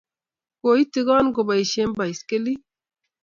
Koitigon 0.61 1.25
kopaishe 1.35 1.83
baiskelit 1.97 2.61